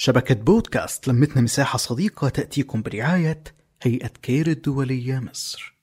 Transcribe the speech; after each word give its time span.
شبكة 0.00 0.34
بودكاست 0.34 1.08
لمتنا 1.08 1.42
مساحة 1.42 1.78
صديقة 1.78 2.28
تأتيكم 2.28 2.82
برعاية 2.82 3.44
هيئة 3.82 4.08
كير 4.22 4.46
الدولية 4.46 5.18
مصر. 5.18 5.78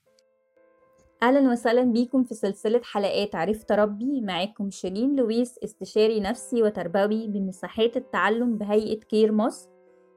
أهلا 1.23 1.51
وسهلا 1.51 1.83
بيكم 1.83 2.23
في 2.23 2.33
سلسلة 2.33 2.81
حلقات 2.83 3.35
عرفت 3.35 3.71
أربي 3.71 4.21
معاكم 4.21 4.69
شيرين 4.69 5.15
لويس 5.15 5.59
استشاري 5.63 6.19
نفسي 6.19 6.63
وتربوي 6.63 7.27
بمساحات 7.27 7.97
التعلم 7.97 8.57
بهيئة 8.57 8.99
كير 8.99 9.31
مصر 9.31 9.69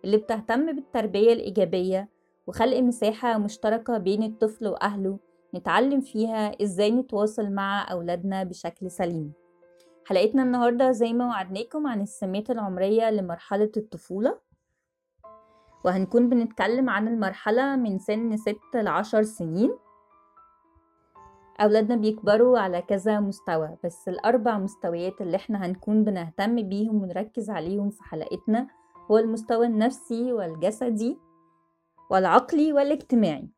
اللي 0.04 0.16
بتهتم 0.16 0.72
بالتربية 0.76 1.32
الإيجابية 1.32 2.08
وخلق 2.46 2.76
مساحة 2.76 3.38
مشتركة 3.38 3.98
بين 3.98 4.22
الطفل 4.22 4.66
وأهله 4.68 5.18
نتعلم 5.54 6.00
فيها 6.00 6.62
إزاي 6.62 6.90
نتواصل 6.90 7.50
مع 7.50 7.92
أولادنا 7.92 8.44
بشكل 8.44 8.90
سليم. 8.90 9.32
حلقتنا 10.08 10.42
النهاردة 10.42 10.90
زي 10.90 11.12
ما 11.12 11.26
وعدناكم 11.26 11.86
عن 11.86 12.00
السمات 12.00 12.50
العمرية 12.50 13.10
لمرحلة 13.10 13.72
الطفولة. 13.76 14.38
وهنكون 15.84 16.28
بنتكلم 16.28 16.90
عن 16.90 17.08
المرحلة 17.08 17.76
من 17.76 17.98
سن 17.98 18.36
ست 18.36 18.74
لعشر 18.74 19.22
سنين. 19.22 19.78
أولادنا 21.60 21.96
بيكبروا 21.96 22.58
على 22.58 22.82
كذا 22.82 23.20
مستوى 23.20 23.76
بس 23.84 24.08
الأربع 24.08 24.58
مستويات 24.58 25.20
اللي 25.20 25.36
إحنا 25.36 25.66
هنكون 25.66 26.04
بنهتم 26.04 26.68
بيهم 26.68 27.02
ونركز 27.02 27.50
عليهم 27.50 27.90
في 27.90 28.02
حلقتنا 28.02 28.68
هو 29.10 29.18
المستوى 29.18 29.66
النفسي 29.66 30.32
والجسدي 30.32 31.18
والعقلي 32.10 32.72
والاجتماعي. 32.72 33.48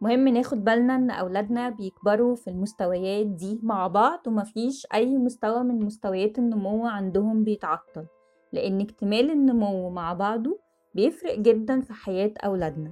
مهم 0.00 0.28
ناخد 0.28 0.64
بالنا 0.64 0.96
إن 0.96 1.10
أولادنا 1.10 1.68
بيكبروا 1.68 2.34
في 2.36 2.50
المستويات 2.50 3.26
دي 3.26 3.60
مع 3.62 3.86
بعض 3.86 4.20
ومفيش 4.26 4.86
أي 4.94 5.16
مستوى 5.18 5.62
من 5.62 5.84
مستويات 5.84 6.38
النمو 6.38 6.86
عندهم 6.86 7.44
بيتعطل 7.44 8.06
لأن 8.52 8.80
اكتمال 8.80 9.30
النمو 9.30 9.90
مع 9.90 10.12
بعضه 10.12 10.58
بيفرق 10.94 11.38
جدا 11.38 11.80
في 11.80 11.92
حياة 11.92 12.32
أولادنا. 12.44 12.90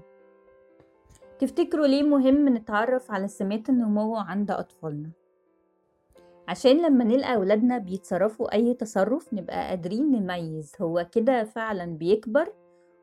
تفتكروا 1.39 1.87
ليه 1.87 2.03
مهم 2.03 2.49
نتعرف 2.49 3.11
على 3.11 3.29
سمات 3.29 3.69
النمو 3.69 4.17
عند 4.17 4.51
أطفالنا؟ 4.51 5.11
عشان 6.49 6.83
لما 6.87 7.05
نلقى 7.05 7.35
أولادنا 7.35 7.79
بيتصرفوا 7.79 8.55
أي 8.55 8.75
تصرف 8.75 9.35
نبقى 9.35 9.69
قادرين 9.69 10.11
نميز 10.13 10.73
هو 10.81 11.07
كده 11.13 11.45
فعلا 11.45 11.85
بيكبر 11.85 12.53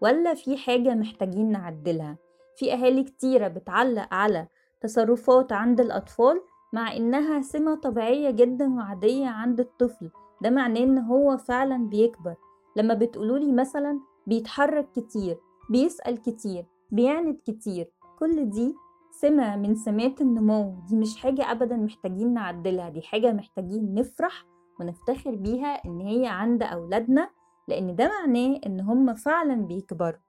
ولا 0.02 0.34
في 0.34 0.58
حاجة 0.58 0.96
محتاجين 0.96 1.52
نعدلها؟ 1.52 2.18
في 2.58 2.74
أهالي 2.74 3.04
كتيرة 3.04 3.48
بتعلق 3.48 4.14
على 4.14 4.48
تصرفات 4.82 5.52
عند 5.52 5.80
الأطفال 5.80 6.42
مع 6.74 6.96
إنها 6.96 7.42
سمة 7.42 7.76
طبيعية 7.76 8.30
جدا 8.32 8.74
وعادية 8.76 9.28
عند 9.28 9.60
الطفل. 9.60 10.10
ده 10.42 10.50
معناه 10.50 10.84
إن 10.84 10.98
هو 10.98 11.38
فعلا 11.38 11.90
بيكبر. 11.90 12.36
لما 12.76 12.94
بتقولولي 12.94 13.52
مثلا 13.52 14.00
بيتحرك 14.28 14.92
كتير 14.92 15.38
بيسأل 15.70 16.22
كتير 16.22 16.66
بيعند 16.92 17.40
كتير 17.46 17.92
كل 18.20 18.50
دي 18.50 18.76
سمة 19.12 19.56
من 19.56 19.76
سمات 19.76 20.22
النمو. 20.22 20.76
دي 20.90 20.96
مش 20.96 21.18
حاجة 21.18 21.52
أبدا 21.52 21.76
محتاجين 21.78 22.34
نعدلها 22.34 22.90
دي 22.90 23.02
حاجة 23.02 23.32
محتاجين 23.34 23.94
نفرح 23.94 24.46
ونفتخر 24.80 25.36
بيها 25.36 25.68
إن 25.86 26.02
هي 26.02 26.28
عند 26.28 26.64
أولادنا 26.64 27.30
لأن 27.68 27.96
ده 27.96 28.08
معناه 28.20 28.60
إن 28.66 28.80
هم 28.80 29.14
فعلا 29.14 29.56
بيكبروا. 29.56 30.20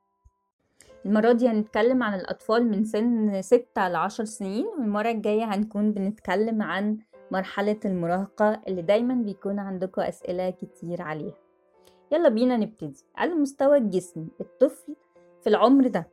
المرة 1.07 1.33
دي 1.33 1.49
هنتكلم 1.49 2.03
عن 2.03 2.15
الأطفال 2.21 2.71
من 2.71 2.85
سن 2.85 3.43
ستة 3.43 3.89
لعشر 3.89 4.25
سنين 4.25 4.67
والمرة 4.67 5.11
الجاية 5.11 5.45
هنكون 5.45 5.93
بنتكلم 5.93 6.63
عن 6.63 6.99
مرحلة 7.31 7.81
المراهقة 7.85 8.61
اللي 8.69 8.83
دايما 8.83 9.15
بيكون 9.15 9.59
عندكم 9.59 10.03
أسئلة 10.03 10.51
كتير 10.51 11.03
عليها. 11.03 11.35
يلا 12.13 12.29
بينا 12.29 12.57
نبتدي. 12.57 13.05
على 13.17 13.33
المستوى 13.33 13.77
الجسمي 13.77 14.29
الطفل 14.41 14.95
في 15.43 15.49
العمر 15.49 15.87
ده 15.89 16.09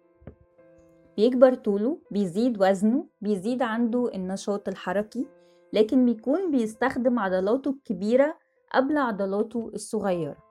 بيكبر 1.17 1.53
طوله 1.53 1.97
بيزيد 2.11 2.61
وزنه 2.61 3.05
بيزيد 3.21 3.61
عنده 3.61 4.11
النشاط 4.15 4.67
الحركي 4.67 5.27
لكن 5.73 6.05
بيكون 6.05 6.51
بيستخدم 6.51 7.19
عضلاته 7.19 7.69
الكبيرة 7.71 8.37
قبل 8.73 8.97
عضلاته 8.97 9.71
الصغيرة. 9.73 10.48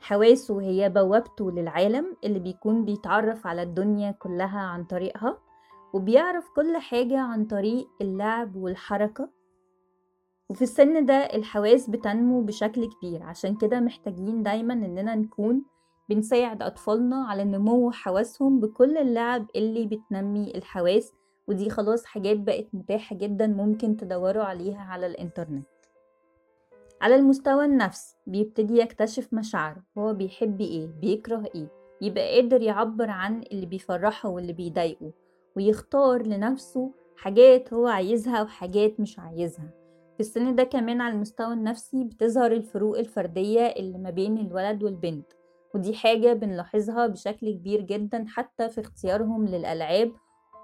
حواسه 0.00 0.60
هي 0.60 0.88
بوابته 0.88 1.50
للعالم 1.50 2.16
اللي 2.24 2.38
بيكون 2.38 2.84
بيتعرف 2.84 3.46
على 3.46 3.62
الدنيا 3.62 4.10
كلها 4.10 4.60
عن 4.60 4.84
طريقها 4.84 5.38
وبيعرف 5.94 6.48
كل 6.56 6.76
حاجة 6.76 7.18
عن 7.18 7.44
طريق 7.44 7.88
اللعب 8.00 8.56
والحركة. 8.56 9.28
وفي 10.48 10.62
السن 10.62 11.06
ده 11.06 11.14
الحواس 11.14 11.90
بتنمو 11.90 12.42
بشكل 12.42 12.88
كبير 12.90 13.22
عشان 13.22 13.56
كده 13.56 13.80
محتاجين 13.80 14.42
دايما 14.42 14.74
إننا 14.74 15.14
نكون 15.14 15.62
بنساعد 16.08 16.62
أطفالنا 16.62 17.16
على 17.28 17.44
نمو 17.44 17.90
حواسهم 17.90 18.60
بكل 18.60 18.98
اللعب 18.98 19.46
اللي 19.56 19.86
بتنمي 19.86 20.52
الحواس 20.54 21.12
ودي 21.48 21.70
خلاص 21.70 22.04
حاجات 22.04 22.36
بقت 22.38 22.66
متاحة 22.72 23.16
جدا 23.16 23.46
ممكن 23.46 23.96
تدوروا 23.96 24.44
عليها 24.44 24.80
على 24.80 25.06
الإنترنت. 25.06 25.66
على 27.00 27.14
المستوى 27.14 27.64
النفسي 27.64 28.16
بيبتدي 28.26 28.78
يكتشف 28.78 29.28
مشاعره 29.34 29.82
هو 29.98 30.14
بيحب 30.14 30.60
إيه 30.60 30.86
بيكره 30.86 31.44
إيه 31.54 31.68
يبقى 32.00 32.34
قادر 32.34 32.62
يعبر 32.62 33.10
عن 33.10 33.42
اللي 33.52 33.66
بيفرحه 33.66 34.28
واللي 34.28 34.52
بيضايقه 34.52 35.12
ويختار 35.56 36.22
لنفسه 36.26 36.92
حاجات 37.16 37.72
هو 37.74 37.86
عايزها 37.86 38.42
وحاجات 38.42 39.00
مش 39.00 39.18
عايزها. 39.18 39.70
في 40.14 40.20
السن 40.20 40.54
ده 40.54 40.62
كمان 40.64 41.00
على 41.00 41.14
المستوى 41.14 41.52
النفسي 41.52 42.04
بتظهر 42.04 42.52
الفروق 42.52 42.98
الفردية 42.98 43.60
اللي 43.66 43.98
ما 43.98 44.10
بين 44.10 44.38
الولد 44.38 44.82
والبنت 44.82 45.26
ودي 45.74 45.94
حاجة 45.94 46.32
بنلاحظها 46.32 47.06
بشكل 47.06 47.50
كبير 47.52 47.80
جدا 47.80 48.24
حتى 48.28 48.68
في 48.68 48.80
اختيارهم 48.80 49.46
للألعاب 49.46 50.12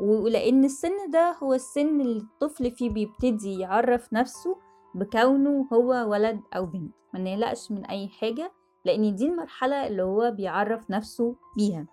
ولأن 0.01 0.65
السن 0.65 1.11
ده 1.12 1.37
هو 1.43 1.55
السن 1.55 2.01
اللي 2.01 2.19
الطفل 2.19 2.71
فيه 2.71 2.91
بيبتدي 2.91 3.59
يعرف 3.59 4.12
نفسه 4.12 4.56
بكونه 4.94 5.66
هو 5.72 6.10
ولد 6.10 6.41
أو 6.56 6.66
بنت 6.66 6.94
ما 7.15 7.21
نقلقش 7.21 7.71
من 7.72 7.84
أي 7.87 8.09
حاجة 8.09 8.53
لأن 8.84 9.15
دي 9.15 9.27
المرحلة 9.28 9.87
اللي 9.87 10.03
هو 10.03 10.31
بيعرف 10.31 10.91
نفسه 10.91 11.37
بيها. 11.56 11.87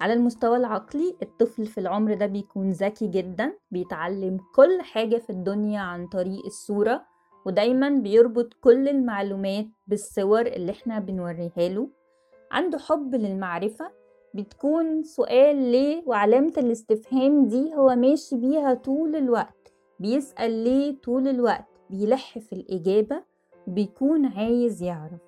على 0.00 0.12
المستوى 0.12 0.56
العقلي 0.56 1.16
الطفل 1.22 1.66
في 1.66 1.78
العمر 1.78 2.14
ده 2.14 2.26
بيكون 2.26 2.70
ذكي 2.70 3.06
جدا 3.06 3.52
بيتعلم 3.70 4.38
كل 4.54 4.82
حاجة 4.82 5.16
في 5.16 5.30
الدنيا 5.30 5.80
عن 5.80 6.06
طريق 6.06 6.44
الصورة 6.46 7.02
ودايما 7.46 7.88
بيربط 7.88 8.54
كل 8.60 8.88
المعلومات 8.88 9.66
بالصور 9.86 10.40
اللي 10.46 10.72
إحنا 10.72 10.98
بنوريها 10.98 11.68
له. 11.68 11.88
عنده 12.52 12.78
حب 12.78 13.14
للمعرفة 13.14 13.90
بتكون 14.34 15.02
سؤال 15.02 15.56
ليه 15.56 16.02
وعلامة 16.06 16.52
الاستفهام 16.58 17.46
دي 17.48 17.74
هو 17.74 17.94
ماشي 17.96 18.36
بيها 18.36 18.74
طول 18.74 19.16
الوقت 19.16 19.72
بيسأل 20.00 20.50
ليه 20.64 21.00
طول 21.00 21.28
الوقت. 21.28 21.69
بيلح 21.90 22.38
في 22.38 22.52
الإجابة 22.52 23.22
وبيكون 23.66 24.26
عايز 24.26 24.82
يعرف. 24.82 25.20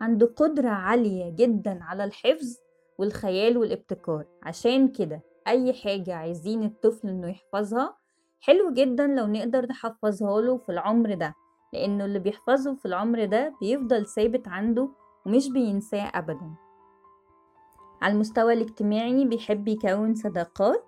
عنده 0.00 0.26
قدرة 0.26 0.68
عالية 0.68 1.30
جدا 1.30 1.78
على 1.82 2.04
الحفظ 2.04 2.56
والخيال 2.98 3.58
والابتكار. 3.58 4.24
عشان 4.42 4.88
كده 4.88 5.22
أي 5.48 5.72
حاجة 5.72 6.14
عايزين 6.14 6.62
الطفل 6.62 7.08
إنه 7.08 7.28
يحفظها 7.30 7.96
حلو 8.40 8.72
جدا 8.72 9.06
لو 9.06 9.26
نقدر 9.26 9.66
نحفظها 9.66 10.40
له 10.40 10.56
في 10.56 10.72
العمر 10.72 11.14
ده. 11.14 11.34
لأنه 11.72 12.04
اللي 12.04 12.18
بيحفظه 12.18 12.74
في 12.74 12.86
العمر 12.86 13.24
ده 13.24 13.54
بيفضل 13.60 14.06
ثابت 14.06 14.48
عنده 14.48 14.88
ومش 15.26 15.48
بينساه 15.48 16.10
أبدا. 16.14 16.54
على 18.02 18.14
المستوى 18.14 18.52
الاجتماعي 18.52 19.24
بيحب 19.24 19.68
يكون 19.68 20.14
صداقات 20.14 20.84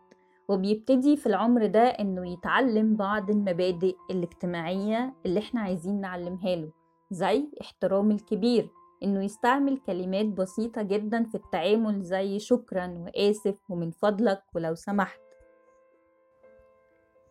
وبيبتدي 0.49 1.17
في 1.17 1.27
العمر 1.27 1.67
ده 1.67 1.81
إنه 1.81 2.33
يتعلم 2.33 2.97
بعض 2.97 3.31
المبادئ 3.31 3.97
الاجتماعية 4.11 5.15
اللي 5.27 5.41
إحنا 5.41 5.61
عايزين 5.61 6.01
نعلمها 6.01 6.57
له 6.57 6.71
زي 7.11 7.45
احترام 7.61 8.11
الكبير 8.11 8.69
إنه 9.03 9.25
يستعمل 9.25 9.79
كلمات 9.79 10.27
بسيطة 10.27 10.83
جدا 10.83 11.25
في 11.25 11.35
التعامل 11.35 12.03
زي 12.03 12.39
شكرا 12.39 12.87
وآسف 13.07 13.71
ومن 13.71 13.91
فضلك 13.91 14.43
ولو 14.55 14.75
سمحت. 14.75 15.21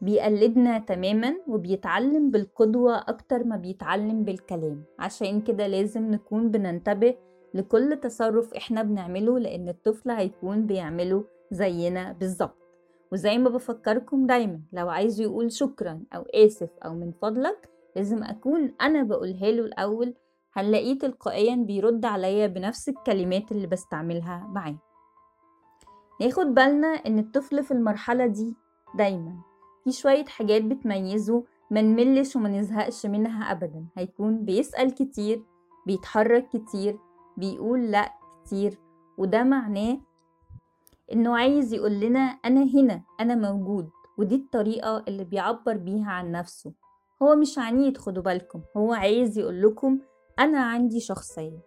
بيقلدنا 0.02 0.80
تماما 0.80 1.36
وبيتعلم 1.48 2.32
بالقدوة 2.32 2.98
أكتر 2.98 3.44
ما 3.44 3.56
بيتعلم 3.56 4.24
بالكلام. 4.24 4.84
عشان 5.00 5.42
كده 5.42 5.68
لازم 5.68 6.12
نكون 6.12 6.52
بننتبه 6.52 7.16
لكل 7.54 8.00
تصرف 8.02 8.54
إحنا 8.54 8.84
بنعمله 8.84 9.40
لأن 9.40 9.70
الطفل 9.70 10.12
هيكون 10.12 10.66
بيعمله 10.66 11.24
زينا 11.52 12.12
بالظبط. 12.12 12.63
وزي 13.14 13.38
ما 13.38 13.50
بفكركم 13.50 14.28
دايما 14.28 14.60
لو 14.74 14.90
عايز 14.90 15.22
يقول 15.22 15.52
شكرا 15.52 16.04
أو 16.16 16.22
آسف 16.22 16.70
أو 16.86 16.94
من 16.94 17.12
فضلك 17.12 17.70
لازم 17.96 18.24
أكون 18.24 18.74
أنا 18.82 19.04
بقولها 19.04 19.52
له 19.52 19.66
الأول 19.66 20.14
هنلاقيه 20.54 21.00
تلقائيا 21.00 21.56
بيرد 21.56 22.06
عليا 22.06 22.48
بنفس 22.48 22.90
الكلمات 22.90 23.52
اللي 23.52 23.68
بستعملها 23.68 24.48
معاه. 24.52 24.76
ناخد 26.22 26.46
بالنا 26.46 26.88
إن 26.88 27.20
الطفل 27.20 27.64
في 27.64 27.72
المرحلة 27.72 28.26
دي 28.26 28.54
دايما 28.96 29.36
في 29.84 29.92
شوية 29.92 30.26
حاجات 30.26 30.64
بتميزه 30.64 31.44
منملش 31.72 32.36
وما 32.36 32.50
نزهقش 32.50 33.06
منها 33.06 33.52
أبدا. 33.52 33.86
هيكون 33.98 34.46
بيسأل 34.46 34.92
كتير 34.92 35.44
بيتحرك 35.88 36.48
كتير 36.50 36.98
بيقول 37.38 37.92
لأ 37.92 38.14
كتير 38.46 38.80
وده 39.18 39.44
معناه 39.44 39.98
إنه 41.12 41.38
عايز 41.38 41.74
يقول 41.74 42.00
لنا 42.00 42.20
أنا 42.20 42.64
هنا 42.64 43.02
أنا 43.20 43.36
موجود 43.36 43.90
ودي 44.18 44.36
الطريقة 44.36 45.04
اللي 45.08 45.24
بيعبر 45.24 45.78
بيها 45.78 46.12
عن 46.12 46.32
نفسه. 46.32 46.74
هو 47.22 47.36
مش 47.36 47.60
عنيد 47.60 47.98
خدوا 47.98 48.24
بالكم. 48.24 48.62
هو 48.78 48.94
عايز 48.94 49.38
يقول 49.38 49.62
لكم 49.62 50.00
أنا 50.40 50.64
عندي 50.64 51.00
شخصية. 51.00 51.60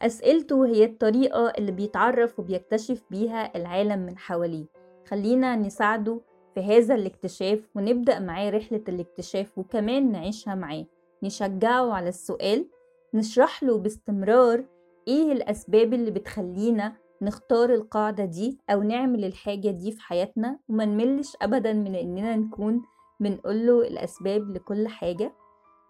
أسئلته 0.00 0.66
هي 0.66 0.84
الطريقة 0.84 1.48
اللي 1.58 1.72
بيتعرف 1.72 2.38
وبيكتشف 2.38 3.02
بيها 3.10 3.56
العالم 3.56 3.98
من 3.98 4.18
حواليه. 4.18 4.64
خلينا 5.08 5.56
نساعده 5.56 6.20
في 6.54 6.60
هذا 6.60 6.94
الاكتشاف 6.94 7.68
ونبدأ 7.74 8.18
معاه 8.18 8.50
رحلة 8.50 8.84
الاكتشاف 8.88 9.58
وكمان 9.58 10.12
نعيشها 10.12 10.54
معاه. 10.54 10.86
نشجعه 11.22 11.92
على 11.92 12.08
السؤال 12.08 12.66
نشرح 13.14 13.62
له 13.62 13.78
باستمرار 13.78 14.64
إيه 15.08 15.32
الأسباب 15.32 15.94
اللي 15.94 16.10
بتخلينا 16.10 16.92
نختار 17.22 17.74
القاعدة 17.74 18.24
دي 18.24 18.58
أو 18.70 18.82
نعمل 18.82 19.24
الحاجة 19.24 19.70
دي 19.70 19.92
في 19.92 20.02
حياتنا 20.02 20.58
وما 20.68 20.84
نملش 20.84 21.36
أبدا 21.42 21.72
من 21.72 21.94
إننا 21.94 22.36
نكون 22.36 22.82
بنقوله 23.20 23.80
الأسباب 23.80 24.50
لكل 24.50 24.88
حاجة 24.88 25.32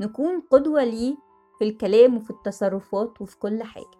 نكون 0.00 0.40
قدوة 0.50 0.84
ليه 0.84 1.17
في 1.58 1.64
الكلام 1.64 2.17
وفي 2.17 2.31
التصرفات 2.31 3.20
وفي 3.20 3.38
كل 3.38 3.62
حاجة. 3.62 3.96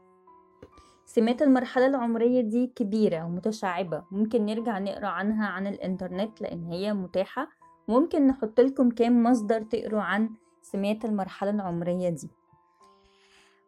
سمات 1.06 1.43
المرحلة 1.43 1.87
العمرية 1.87 2.40
دي 2.40 2.67
كبيرة 2.67 3.25
ومتشعبة 3.25 4.05
ممكن 4.11 4.46
نرجع 4.46 4.79
نقرأ 4.79 5.06
عنها 5.06 5.46
عن 5.46 5.67
الإنترنت 5.67 6.40
لأن 6.40 6.64
هي 6.64 6.94
متاحة. 6.94 7.49
ممكن 7.88 8.26
نحط 8.26 8.61
لكم 8.61 8.90
كام 8.90 9.22
مصدر 9.22 9.62
تقروا 9.62 10.00
عن 10.00 10.31
سمات 10.62 11.05
المرحلة 11.05 11.50
العمرية 11.50 12.08
دي. 12.08 12.31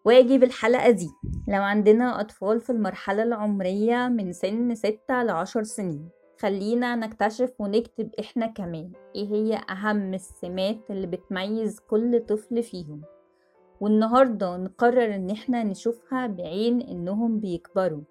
واجب 0.08 0.42
الحلقة 0.44 0.90
دي. 0.90 1.10
لو 1.48 1.62
عندنا 1.62 2.20
أطفال 2.20 2.60
في 2.60 2.70
المرحلة 2.70 3.22
العمرية 3.22 4.08
من 4.08 4.32
سن 4.32 4.74
ستة 4.74 5.22
لعشر 5.22 5.62
سنين 5.62 6.08
خلينا 6.40 6.96
نكتشف 6.96 7.52
ونكتب 7.58 8.10
إحنا 8.20 8.46
كمان 8.46 8.92
إيه 9.14 9.28
هي 9.28 9.60
أهم 9.70 10.14
السمات 10.14 10.78
اللي 10.90 11.06
بتميز 11.06 11.80
كل 11.80 12.20
طفل 12.28 12.62
فيهم. 12.62 13.02
والنهاردة 13.80 14.56
نقرر 14.56 15.14
إن 15.14 15.30
إحنا 15.30 15.64
نشوفها 15.64 16.26
بعين 16.26 16.80
إنهم 16.80 17.40
بيكبروا 17.40 18.02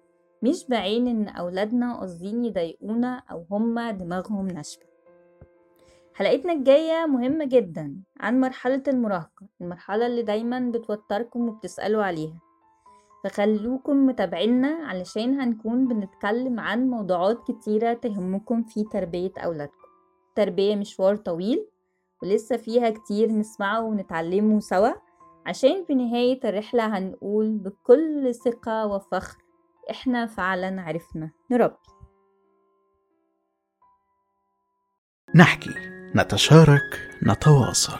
مش 0.42 0.66
بعين 0.68 1.08
إن 1.08 1.28
أولادنا 1.28 2.00
قاصدين 2.00 2.44
يضايقونا 2.44 3.22
أو 3.30 3.44
هما 3.50 3.90
دماغهم 3.90 4.48
ناشفة. 4.48 4.87
حلقتنا 6.18 6.52
الجاية 6.52 7.06
مهمة 7.06 7.44
جدا 7.44 7.96
عن 8.20 8.40
مرحلة 8.40 8.82
المراهقة 8.88 9.46
المرحلة 9.60 10.06
اللي 10.06 10.22
دايما 10.22 10.70
بتوتركم 10.74 11.48
وبتسألوا 11.48 12.04
عليها. 12.04 12.38
فخلوكم 13.24 14.06
متابعينا 14.06 14.68
علشان 14.68 15.40
هنكون 15.40 15.88
بنتكلم 15.88 16.60
عن 16.60 16.90
موضوعات 16.90 17.50
كتيرة 17.50 17.92
تهمكم 17.92 18.62
في 18.62 18.84
تربية 18.84 19.32
أولادكم. 19.38 19.88
تربية 20.34 20.76
مشوار 20.76 21.16
طويل 21.16 21.66
ولسه 22.22 22.56
فيها 22.56 22.90
كتير 22.90 23.32
نسمعه 23.32 23.80
ونتعلمه 23.84 24.60
سوا. 24.60 24.90
عشان 25.46 25.84
في 25.84 25.94
نهاية 25.94 26.40
الرحلة 26.44 26.98
هنقول 26.98 27.58
بكل 27.58 28.34
ثقة 28.34 28.86
وفخر 28.86 29.38
إحنا 29.90 30.26
فعلا 30.26 30.82
عرفنا 30.82 31.30
نربي. 31.50 31.76
نحكي. 35.34 35.97
نتشارك 36.14 37.08
نتواصل. 37.22 37.92